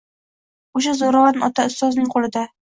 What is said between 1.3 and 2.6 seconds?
ota ustozning qo‘lida.